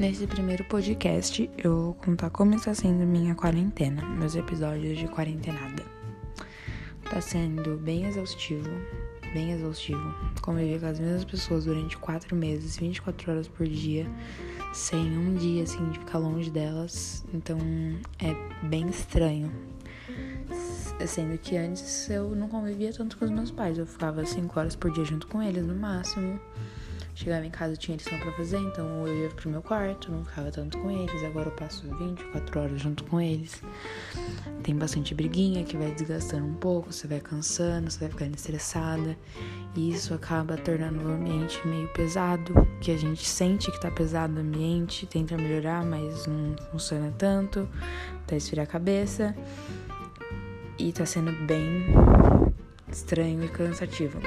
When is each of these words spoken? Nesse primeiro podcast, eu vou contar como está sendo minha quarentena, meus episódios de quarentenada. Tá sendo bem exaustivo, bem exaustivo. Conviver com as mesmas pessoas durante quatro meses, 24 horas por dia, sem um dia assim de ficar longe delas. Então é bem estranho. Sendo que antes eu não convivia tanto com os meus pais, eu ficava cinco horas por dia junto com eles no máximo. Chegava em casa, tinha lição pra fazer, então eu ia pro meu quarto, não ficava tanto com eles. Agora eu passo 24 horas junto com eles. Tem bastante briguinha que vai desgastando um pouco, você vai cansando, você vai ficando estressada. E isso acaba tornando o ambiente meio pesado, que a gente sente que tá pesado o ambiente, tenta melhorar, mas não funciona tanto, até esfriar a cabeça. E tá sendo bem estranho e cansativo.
Nesse 0.00 0.26
primeiro 0.26 0.64
podcast, 0.64 1.50
eu 1.58 1.76
vou 1.76 1.94
contar 1.94 2.30
como 2.30 2.54
está 2.54 2.72
sendo 2.72 3.06
minha 3.06 3.34
quarentena, 3.34 4.02
meus 4.02 4.34
episódios 4.34 4.98
de 4.98 5.06
quarentenada. 5.06 5.84
Tá 7.10 7.20
sendo 7.20 7.76
bem 7.76 8.06
exaustivo, 8.06 8.70
bem 9.34 9.52
exaustivo. 9.52 10.00
Conviver 10.40 10.80
com 10.80 10.86
as 10.86 10.98
mesmas 10.98 11.24
pessoas 11.26 11.66
durante 11.66 11.98
quatro 11.98 12.34
meses, 12.34 12.78
24 12.78 13.30
horas 13.30 13.46
por 13.46 13.68
dia, 13.68 14.06
sem 14.72 15.18
um 15.18 15.34
dia 15.34 15.64
assim 15.64 15.90
de 15.90 15.98
ficar 15.98 16.16
longe 16.16 16.50
delas. 16.50 17.22
Então 17.34 17.58
é 18.18 18.34
bem 18.68 18.88
estranho. 18.88 19.52
Sendo 21.06 21.36
que 21.36 21.58
antes 21.58 22.08
eu 22.08 22.34
não 22.34 22.48
convivia 22.48 22.90
tanto 22.90 23.18
com 23.18 23.26
os 23.26 23.30
meus 23.30 23.50
pais, 23.50 23.76
eu 23.76 23.84
ficava 23.84 24.24
cinco 24.24 24.58
horas 24.58 24.74
por 24.74 24.90
dia 24.90 25.04
junto 25.04 25.26
com 25.26 25.42
eles 25.42 25.66
no 25.66 25.74
máximo. 25.74 26.40
Chegava 27.22 27.44
em 27.44 27.50
casa, 27.50 27.76
tinha 27.76 27.98
lição 27.98 28.18
pra 28.18 28.32
fazer, 28.32 28.56
então 28.56 29.06
eu 29.06 29.24
ia 29.24 29.28
pro 29.28 29.50
meu 29.50 29.60
quarto, 29.60 30.10
não 30.10 30.24
ficava 30.24 30.50
tanto 30.50 30.78
com 30.78 30.90
eles. 30.90 31.22
Agora 31.22 31.48
eu 31.48 31.52
passo 31.52 31.86
24 31.98 32.58
horas 32.58 32.80
junto 32.80 33.04
com 33.04 33.20
eles. 33.20 33.62
Tem 34.62 34.74
bastante 34.74 35.14
briguinha 35.14 35.62
que 35.62 35.76
vai 35.76 35.92
desgastando 35.92 36.46
um 36.46 36.54
pouco, 36.54 36.90
você 36.90 37.06
vai 37.06 37.20
cansando, 37.20 37.90
você 37.90 37.98
vai 37.98 38.08
ficando 38.08 38.34
estressada. 38.34 39.18
E 39.76 39.90
isso 39.90 40.14
acaba 40.14 40.56
tornando 40.56 41.04
o 41.04 41.12
ambiente 41.12 41.60
meio 41.68 41.88
pesado, 41.88 42.66
que 42.80 42.90
a 42.90 42.96
gente 42.96 43.28
sente 43.28 43.70
que 43.70 43.78
tá 43.78 43.90
pesado 43.90 44.38
o 44.38 44.40
ambiente, 44.40 45.04
tenta 45.04 45.36
melhorar, 45.36 45.84
mas 45.84 46.26
não 46.26 46.56
funciona 46.72 47.12
tanto, 47.18 47.68
até 48.22 48.38
esfriar 48.38 48.64
a 48.64 48.66
cabeça. 48.66 49.36
E 50.78 50.90
tá 50.90 51.04
sendo 51.04 51.32
bem 51.44 51.84
estranho 52.90 53.44
e 53.44 53.48
cansativo. 53.48 54.18